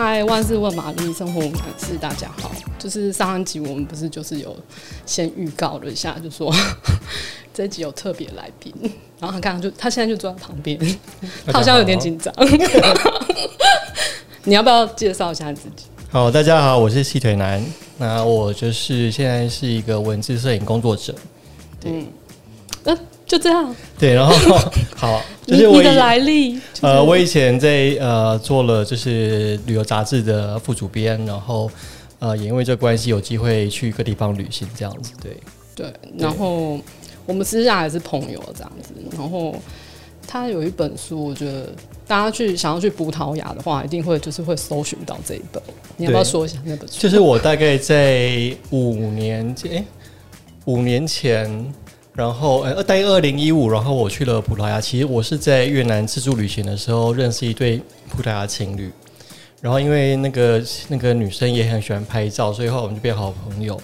[0.00, 2.50] 嗨，万事问玛丽，生活无难事，大家好。
[2.78, 4.56] 就是上一集我们不是就是有
[5.04, 6.50] 先预告了一下，就说
[7.52, 8.72] 这一集有特别来宾，
[9.20, 10.78] 然后他刚刚就他现在就坐在旁边，
[11.44, 12.34] 他 好像有点紧张。
[14.44, 15.84] 你要不要介绍一下自己？
[16.10, 17.62] 好，大家好，我是细腿男。
[17.98, 21.14] 那我就是现在是一个文字摄影工作者。
[21.84, 22.06] 嗯，那、呃、
[23.32, 23.74] 就这样。
[23.98, 24.34] 对，然后
[24.94, 26.60] 好，就是我你的来历。
[26.82, 31.70] 呃，我以前在呃做了就是旅游杂志的副主编，然后
[32.18, 35.12] 呃也因为这关系有机会去各地方旅行这样子。
[35.22, 35.36] 对
[35.74, 36.78] 对，然后
[37.24, 38.92] 我们私下还是朋友这样子。
[39.16, 39.54] 然后
[40.28, 41.70] 他有一本书，我觉得。
[42.04, 45.62] 大家去想要去葡萄牙的话，一定会就是会搜寻到这一本。
[45.96, 47.00] 你要不要说一下那本书？
[47.00, 49.84] 就是我大概在五年前，欸、
[50.66, 51.72] 五年前，
[52.14, 54.78] 然后呃，大概二零一五，然后我去了葡萄牙。
[54.78, 58.90] 其实我是在越南自助旅行的时候认识一对葡萄牙情侣，
[59.62, 63.80] 然后因为那个那个女生也很喜欢拍照，所以后来我们就变好朋友。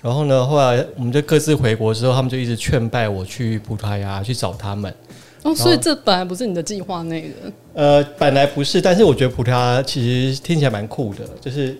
[0.00, 4.94] 然后呢，后来我们就各自回国之后，他们就一直劝拜我去葡萄牙去找他们。
[5.42, 7.52] 哦，所以这本来不是你的计划内的。
[7.74, 11.76] 呃，本来不是，但是我觉得葡萄牙其实听起来蛮酷的，就是，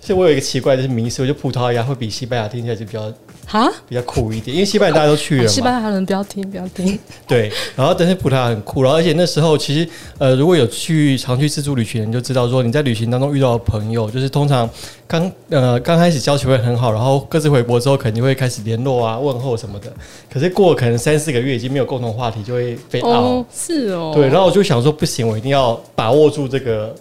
[0.00, 3.12] 其实我有一个奇怪的迷思，我觉得葡萄牙会比西班牙听起来就比较。
[3.50, 5.48] 哈，比较酷一点，因为西班牙大家都去了嘛。
[5.48, 6.96] 西班牙人不要听，不要听。
[7.26, 14.70] 对， 然后但是葡萄牙很酷，然后而且那时候其实呃，如果有去常去自助旅行，你就知道说你在旅行当中遇到的朋友，就是通常
[15.08, 19.92] 刚呃刚开始交情会很好，然后各自回国之后肯定会开始联络啊、问候什么的。
[20.32, 23.10] 可是过了可能三四个月已经没有共同话题，就会飞傲。
[23.10, 24.12] 哦，是哦。
[24.14, 26.94] 对，然后我就想说不行，我一定要把握住这个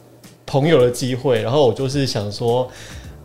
[0.48, 2.68] 朋友的机会，然后我就是想说。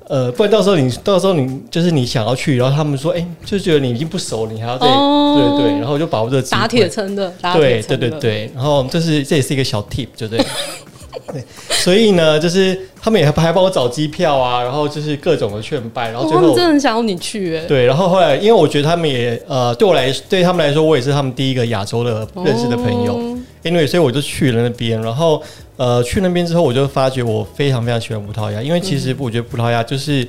[0.07, 6.43] 呃，不然到时候你到时候你就是你想要去，然后他们说，哎、欸，就觉得你已经不熟，你还要再、哦、对对，然后就把握这。
[6.43, 10.45] 打铁趁热，对对对对，然后这是这也是一个小 tip，对不对？
[11.33, 23.15] 对，所以呢，就是他们也还还帮我找机票啊，然后就是各种的劝拜，然后最后、哦、他们真的很想要你去，哎，对，然后后来因为我觉得他们也呃，对我来对他们来说，我也是他们第一个亚洲的认识的朋友，
[23.63, 25.43] 因、哦、为所以我就去了那边，然后。
[25.77, 30.27] 呃，去那边之后，我就发觉我非常非常喜欢葡萄牙，因为其实我觉得葡萄牙就是，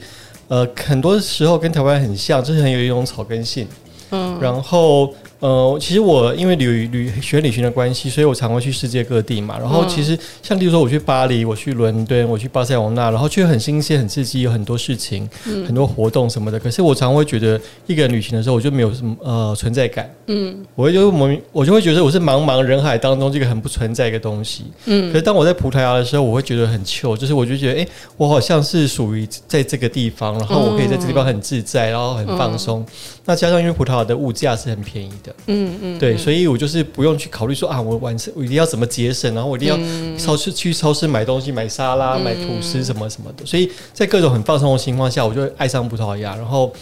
[0.47, 3.67] 呃，很多时候跟台湾很像，就是很有一种草根性，
[4.11, 5.13] 嗯，然后。
[5.45, 9.59] 呃，其实我因为旅旅学旅行的关系，所以我常会去世界各地嘛。
[9.59, 16.59] 然后其实像例如说，我去巴黎，我去伦敦，我去巴塞罗那，然后却很新鲜、很刺激，有很多事情、嗯、很多活动什么的。
[16.59, 20.09] 可是我常会觉得，一个人旅行的时候，我就没有什么呃存在感。
[20.25, 24.63] 嗯，我就我我就会觉得我是茫茫人海当中这个很不存在一个东西。
[24.85, 32.79] 嗯，可是当我在葡萄牙的时候，我会觉得很 chill，就是我就觉得，哎、欸，我好像是属于在这个地方，然后我可以在这个地方很自在，然后很放松。
[32.79, 32.85] 嗯、
[33.25, 35.34] 那加上因为葡萄牙的物价是很便宜的。
[35.47, 43.45] 嗯嗯，对，所以我就是不用去考虑说啊，我晚上我一定要怎么节省，然后我一定要超市去超市买东西，买沙拉、买吐司什么什么的。
[43.45, 46.35] 所以在各种很放松的情况下，我就爱上葡萄牙。
[46.35, 46.73] 然后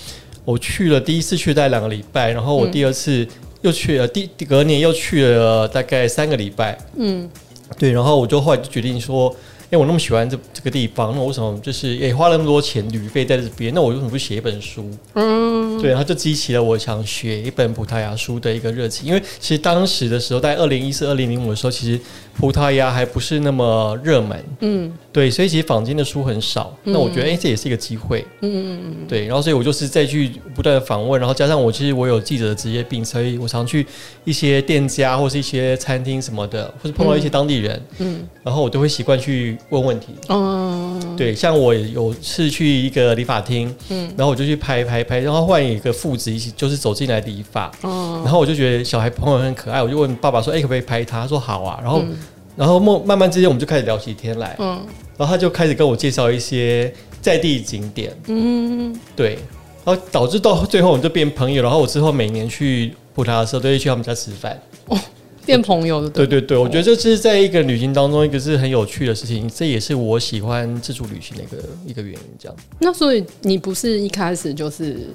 [0.45, 3.27] 我去了第一次去待两个礼拜，然后我第二次
[3.61, 6.77] 又去了，第隔年又去了大概三个礼拜。
[6.95, 7.29] 嗯，
[7.77, 9.35] 对，然后我就后来就决定说。
[9.73, 13.73] 因为我那么喜欢这这个地方，那我为什么就是也花了那么多钱旅费在这边？
[13.73, 14.87] 那我为什么不写一本书？
[15.15, 19.07] 嗯，对，然后就激起了我想写一本葡萄牙书的一个热情。
[19.07, 21.99] 因为其实当时的时候，在二零一四、二零零五的时候，其实
[22.37, 24.43] 葡萄牙还不是那么热门。
[24.61, 26.75] 嗯，对，所以其实坊间的书很少。
[26.83, 28.25] 那我觉得，哎、欸，这也是一个机会。
[28.41, 29.25] 嗯嗯嗯，对。
[29.25, 33.85] 然后，所以我就是再去不断的访问，然后加上我其实我有记者的职业病，所以我常去
[34.23, 37.81] 一些店家或是一些餐厅什么的，或是碰到一些当地人。
[37.99, 39.57] 嗯，然后我都会习惯去。
[39.69, 51.21] 问问题，嗯，对，像我有次去一个理发厅，嗯，然后我就去拍拍拍，然后换一个父子一起，就是走进来理发，嗯，然后我就觉得小孩朋友很可爱，我就问爸爸说，哎、欸，可不可以拍他？
[51.21, 52.15] 他说好啊，然后，嗯、
[52.55, 54.81] 然后慢慢慢之间我们就开始聊起天来，嗯，
[55.17, 59.37] 然后他就开始跟我介绍一些在地景点，嗯，对，
[59.83, 64.99] 然后导致到最后我们就变朋友，然后我之后每年去葡萄牙的时候都会去他们家吃饭，哦。
[65.45, 71.57] 变朋友的，对对对，我觉得这是在一个旅行当中一个是很有趣的事情，这也是我喜欢自助旅行的一个
[71.87, 72.19] 一个原因。
[72.39, 75.05] 这样，那所以你不是一开始就是，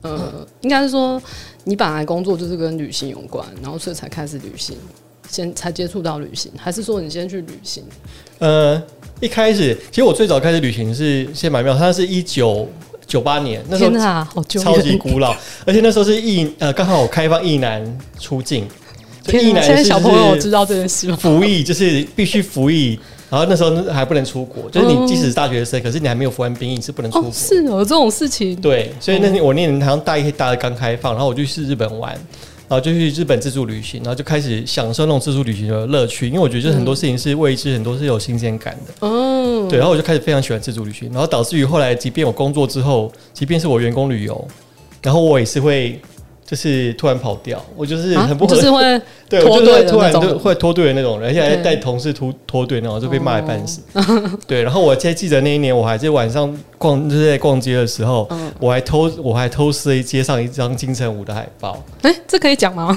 [0.00, 1.22] 呃，嗯、应该是说
[1.62, 4.76] 你本来工作就是跟旅行有关，然后所以才开始旅行，
[5.30, 7.82] 先才接触到旅行，还是说你先去旅行？
[8.38, 8.82] 呃，
[9.20, 12.68] 一开始其实我最早开始旅行是先蛮妙，它是一九
[13.06, 15.34] 九八年，那时候超级古老，
[15.64, 18.66] 而且那时候是役呃刚好我开放役男出境。
[19.26, 21.16] 现在小朋友知道这件事吗？
[21.16, 23.00] 服役就是必须服役，
[23.30, 27.32] 然后那时候还不能出国，就是你即使是大学生，可是你还没有服完兵役是不能出国。
[27.32, 28.54] 是有这种事情。
[28.56, 32.14] 对，所以那天我那年好像大一、大二刚开放，然后我就去日本玩，
[32.68, 38.94] 然后就去日本自助旅行，然后就开始享受那种自助旅行的乐趣，因为我觉得很多事情是未知，很多是有新鲜感的。
[39.00, 44.48] 嗯，对，然后我就开始非常喜欢自助旅行，然后导致于后来，即便我工作之后，即便是我员工旅游，
[45.02, 46.00] 然后我也是会。
[46.46, 53.80] 就是突然跑掉，我就是很不合，就是会 对，我就是会突然就会脱队的那种人，而且还带同事脱脱队那种，就被骂一半死。
[54.46, 58.28] 对，然后我还记得那一年，我还在晚上逛，就是在逛街的时候，
[58.60, 61.82] 我还偷我还偷撕街上一张金城武的海报。
[62.02, 62.94] 哎，这可以讲吗？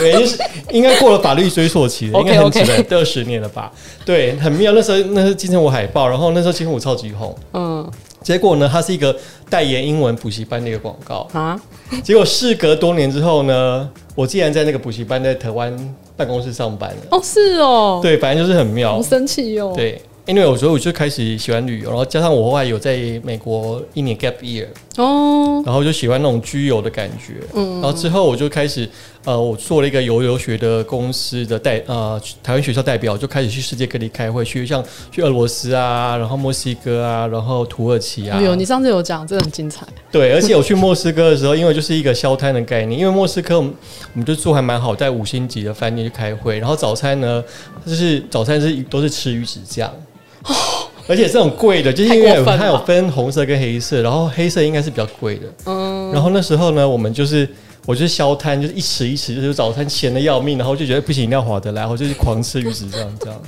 [0.00, 0.38] 原因是
[0.70, 3.70] 应该过了法律追溯期了， 应该很久了，二十年了吧？
[4.06, 4.72] 对，很妙。
[4.72, 7.36] 那时候那是金城武海报，然后那时候金城武超级红。
[7.52, 7.90] 嗯。
[8.26, 9.16] 结果呢，它是一个
[9.48, 11.56] 代言英文补习班的一个广告啊。
[12.02, 15.72] 结果事隔多年之后呢，我竟然在那个补习班在台湾
[16.16, 16.96] 办公室上班了。
[17.12, 18.00] 哦，是哦。
[18.02, 18.94] 对，反正就是很妙。
[18.94, 19.72] 好神奇哦。
[19.76, 20.02] 对。
[20.26, 28.90] 因为有时候我就开始喜欢旅游，然后加上我后来有在美国一年 gap year 哦，然后就喜欢那种居游的感觉，嗯，然后之后我就开始
[29.26, 38.40] 呃，我做了一个游游学的公司的代呃台湾学校代表，就开始去世界各地开会，去像去俄罗斯啊，然后墨西哥啊，然后土耳其啊。
[38.40, 39.84] 有，你上次有讲，这很精彩。
[40.12, 43.74] 对，而且我去莫斯科的时候，因为就是一个消摊的概念，因为莫斯科我们
[44.14, 47.42] 我们就住还蛮好，在五星级的饭店去开会，然后早餐呢，
[47.84, 49.92] 就是早餐是都是吃鱼子酱。
[51.08, 55.42] 而且这种贵的，就是因为它有分红色跟黑色，然后黑色应该是比较贵的。
[55.66, 57.48] 嗯，然后那时候呢，我们就是
[57.86, 63.42] 我就是消摊，就是一吃一吃，就是早餐咸的要命，然后就觉得不行，一定要划得来，然后就是狂吃鱼子这样这样。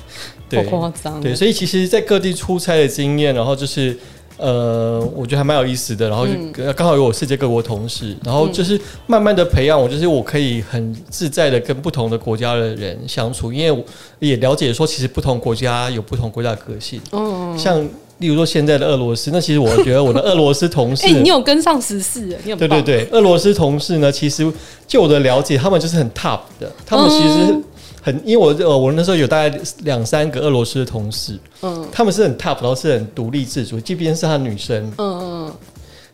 [0.49, 1.21] 对，夸张。
[1.21, 3.95] 对，所以其实，在各地出差的经验，然后就是。
[4.41, 6.33] 呃，我觉得还蛮有意思的，然后就
[6.75, 13.83] 刚好有我世界各国同事，然后就是慢慢的培养我，就是我可以很自在的跟不同的国家的人相处，因为我
[14.21, 17.01] 也了解说，其实不同国家有不同国家的个性。
[17.11, 17.85] 嗯，像
[18.19, 24.51] 例如说现在的俄罗斯，那其实我觉得我的俄罗斯同事， 哎，你有跟上时事，你有对对对，俄罗斯同事呢，其实
[24.87, 27.63] 就我的了解，他们就是很 top 的，他们其实。
[28.01, 35.53] 很，因为我呃，我那时候有大概两三个俄罗斯的同事，嗯，他们是很 tough，然后是很独立自主，即便是他女生，嗯嗯，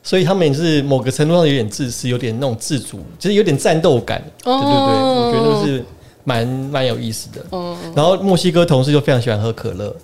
[0.02, 5.84] 所以他们也是某个程度上有点自私，有点那种自主，就是有点战斗感，对对对，我觉得是
[6.24, 7.44] 蛮蛮有意思的。
[7.52, 9.94] 嗯，然后墨西哥同事就非常喜欢喝可乐，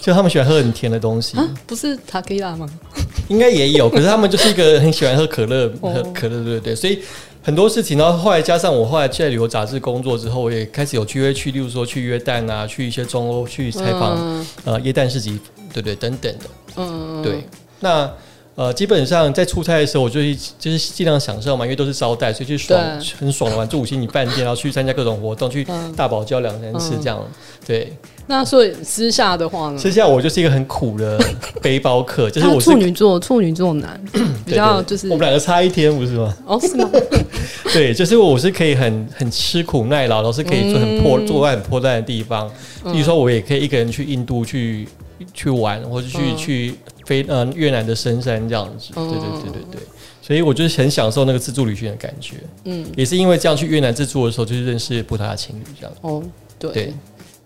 [0.00, 1.36] 就他们喜欢喝很甜的东西，
[1.66, 2.68] 不是塔吉拉吗？
[3.28, 7.00] 应该也有， 可是他们就是一个很喜欢喝可乐，喝可乐，对对对，所以。
[7.40, 15.38] 很多事情，然后后来加上我后来在旅游杂志工作之后，我也开始有机会去，例如说去约旦啊，去一些中欧去采访，嗯、呃，耶诞市集，
[15.72, 16.44] 对对等等的，
[16.76, 17.44] 嗯，对，
[17.80, 18.10] 那。
[18.58, 25.64] 呃，基本上在出差的时候，我就是就是尽量享受嘛，因为都是招待，所以去爽很爽玩，住五星级饭店，然后去参加各种活动，去
[25.94, 27.24] 大堡礁两三次这样。
[27.64, 27.96] 对，
[28.26, 29.78] 那所以私下的话呢？
[29.78, 31.16] 私下我就是一个很苦的
[31.62, 34.02] 背包客， 就是我处女座，处女座男，
[34.44, 36.36] 比较就是我们两个差一天，不是吗？
[36.44, 36.90] 哦，是吗？
[37.72, 42.50] 对，就是我是可以很很吃苦耐劳，老是可以做很破做在很破烂的地方。
[42.86, 44.88] 比如说，我也可以一个人去印度去
[45.32, 46.74] 去玩，或者去去。
[47.08, 49.80] 飞呃越南的深山这样子，对对对对对，
[50.20, 55.96] 所以我就是很享受那个自助旅行的感觉，嗯，也是因为这样去越南自助的时候，就是认识葡萄牙情侣这样。
[56.02, 56.22] 哦，
[56.58, 56.94] 对，对。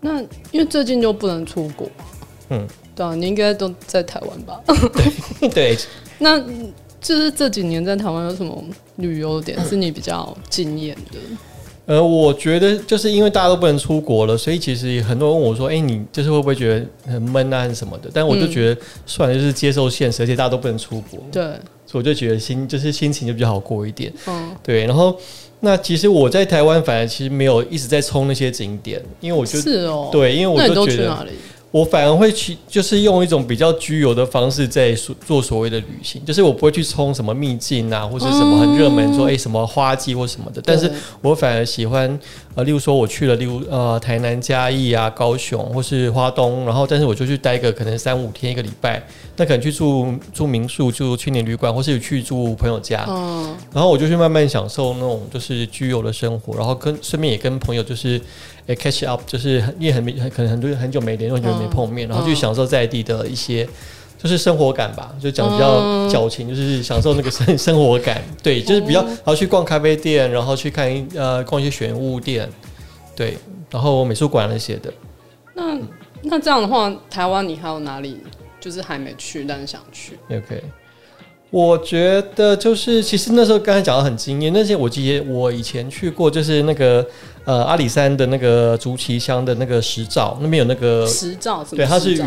[0.01, 0.19] 那
[0.51, 1.89] 因为最近就不能出国，
[2.49, 4.59] 嗯，对啊，你应该都在台湾吧？
[5.39, 5.77] 对对，
[6.19, 6.37] 那
[6.99, 8.61] 就是这几年在台湾有什么
[8.97, 11.19] 旅游点是你比较惊艳的？
[11.85, 21.43] 呃，我觉得就是因为大家都不能出国了，所以其实很多人问我说：“哎、欸，你就是会不会觉得很闷啊，还是什么的？”但我就觉得算了，就是接受现实，而且大家都不能出国，对，
[21.85, 24.13] 所以我就觉得心就是心情就比较好过一点。
[24.27, 24.85] 嗯，对。
[24.85, 25.13] 然后
[25.59, 31.27] 那其实我在台湾，反而其实没有一直在冲那些景点，因为我觉得是哦，对，因为我就觉得。
[31.73, 34.93] 我反而会去，就是用一种比较居游的方式在
[35.25, 42.19] 做所谓的旅行，就是我不会去冲什么秘境啊，或者什么很热门说诶、欸、什么花季或什么的，但是我反而喜欢
[42.55, 49.01] 呃，例如说我去了，例如呃台南嘉义啊、高雄或是花东，然后但是我就去待个可能三五天一个礼拜，
[49.37, 58.21] 那可能去住住民宿、住青年旅馆，或是去住朋友家，嗯，然后我就去慢慢享受那种就是居游的生活，然后跟顺便也跟朋友就是。
[58.65, 63.67] 诶，catch up，就是因为很没很可能很多很久没联络，很久没碰面，然后去享受在地的一些
[64.23, 68.23] 就是生活感吧，就讲比较矫情，就是享受那个生 生活感。
[68.41, 72.49] 对，就是比较，然后去逛咖啡店，然后去看一呃逛一些玄物店，
[73.13, 73.37] 对，
[73.69, 74.93] 然后美术馆那些的。
[75.53, 75.77] 那
[76.21, 78.19] 那这样的话，台湾你还有哪里
[78.61, 80.63] 就是还没去，但是想去？OK。
[81.49, 87.05] 我觉得就是，其实那时候刚才讲的很惊艳，那些我记得我以前去过，就是那个
[87.45, 92.23] 呃阿里山的那个竹崎乡的那个石造，那边有那个石造，对，它是雨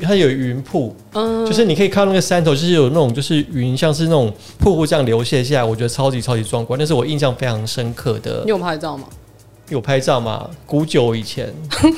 [0.00, 8.42] 它有云瀑，嗯，就是你可以看到那个山头，就是有那种就是云，像是那种瀑布这样流泻下来，我觉得超级超级壮观，那是我印象非常深刻的。
[8.44, 9.04] 你有拍照吗？
[9.68, 10.50] 有拍照吗？
[10.66, 11.52] 古久以前，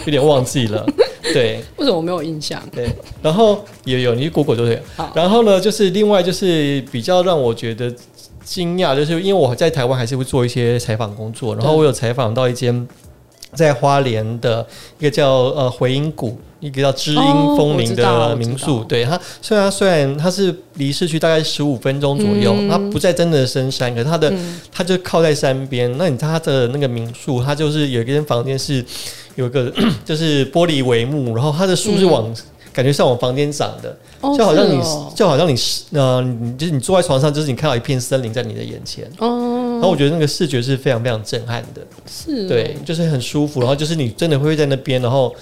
[0.04, 0.86] 有点忘记了。
[1.32, 2.62] 对，为什么我没有印象？
[2.70, 2.90] 对，
[3.22, 4.82] 然后也有，你去 Google 就对。
[5.14, 7.90] 然后呢，就是另外就是比较让我觉得
[8.44, 12.86] 惊讶，就是因为我在台湾还是会做一些采访工作，然后我有采访到一间
[13.54, 14.66] 在花莲的
[14.98, 16.38] 一个叫呃回音谷。
[16.62, 17.20] 一个叫知音
[17.56, 25.92] 风铃的民宿，哦、对它虽然它虽然它是离市区大概十五分钟左右，嗯、它不在真的深山，可是它的、嗯、它就靠在山边。
[25.98, 28.82] 那你它的那个民宿，它就是有一间房间是
[29.34, 29.72] 有一个
[30.06, 32.36] 就是玻璃帷幕，然后它的树是往、嗯、
[32.72, 33.98] 感觉像往房间长的，
[34.38, 35.56] 就好像你、哦、就好像你
[35.98, 39.04] 呃，你就是你坐在床上，就是你看到一片森林在你的眼前。
[39.18, 45.34] 哦，然后我觉得那个视觉是非常非常震撼的，是、哦、对，就是很舒服，然后就是你真的会在那边，然后。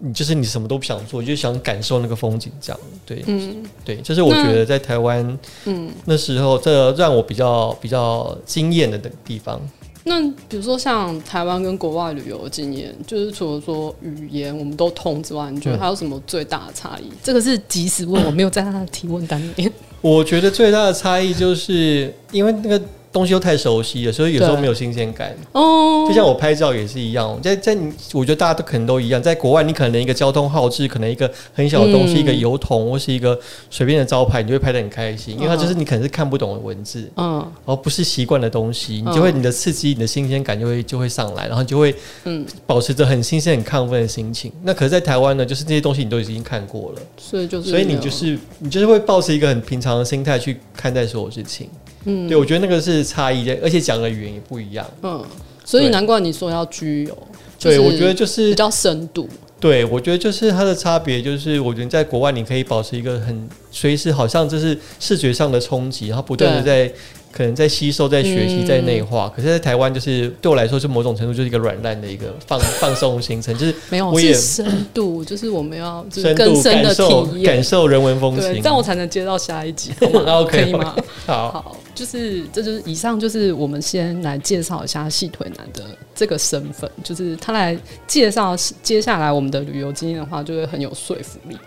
[0.00, 9.60] 你就是你什么都不想做，就想感受那个风景，这样对，嗯，对，这是我觉得在台湾，嗯，那时候这让我比较比较惊艳的的地方。
[10.04, 17.08] 那比如说像台湾跟国外旅游的经验，就是除了说语言我们都通之外，你觉得还有什么最大的差异？
[17.08, 19.72] 嗯、这个是即时问，我没有在他的提问单里面。
[20.00, 22.80] 我觉得最大的差异就是因为那个。
[23.16, 25.34] 东西又太熟悉了，所以有时候没有新鲜感。
[25.52, 29.22] 哦，就像我拍照也是一样，在在你，我觉得大家都可能都一样。
[29.22, 33.38] 在国外，你可能一个交通号志，可能一个很小的东西，嗯、一个油桶或是一个
[33.70, 41.94] 随便的招牌，你就会拍的很开心，因为它就是你可能是看不懂的文字，嗯，而不是习惯的东西，你就会你的刺激，你的新鲜感就会就会上来，然后就会
[42.24, 44.52] 嗯保持着很新鲜、很亢奋的心情。
[44.62, 51.70] 那可是，在台湾呢，就是这些东西你都已经看过了，所以就是，所以你就是你就是会保持一个很平常的心态去看待所有事情。
[52.06, 54.86] 嗯，对，我觉得那个是差异的，而且讲的语言也不一样。
[55.02, 55.22] 嗯，
[55.64, 57.18] 所以难怪你说要居游。
[57.60, 59.28] 对，我觉得就是比较深度。
[59.60, 66.92] 对，我觉得就是它的差别，就是我觉得在国外你可以保持一个很随时，好像这是视觉上的冲击，然后不断的在。
[67.36, 80.96] 可能在吸收、在学习、在内化，嗯、可是，在台湾就是对我来说，是某种程度就是一个软烂的一个放 放松行程，就是没有，我也是深度，就是我们要 就是更深的体验，感受人文风情，这样我才能接到下一集， 好吗？Okay, 可以吗？
[81.26, 87.76] 好，好，就是这就是以上就是我们先来介绍一下细腿男的这个身份，就是他来
[88.06, 91.58] 介绍接下来我们的旅游经验的话，就会很有说服力。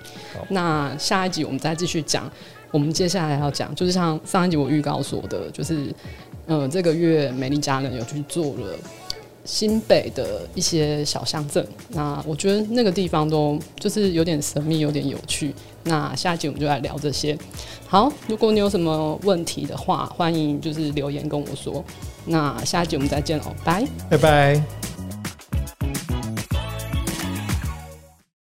[0.48, 2.28] 那下一集我们再继续讲。
[2.72, 5.94] 我们接下来要讲，就是像上一集我预告说的，就是，
[6.48, 8.76] 嗯、这个月美丽家人有去做了
[9.46, 15.54] 新北的一些小乡镇，那我觉得那个地方都就是有点神秘，有点有趣。
[15.84, 17.36] 那下一集我们就来聊这些。
[17.88, 21.84] 好，如果你有什么问题的话，欢迎就是留言跟我说。
[22.26, 24.99] 那下一集我们再见喽，拜拜拜。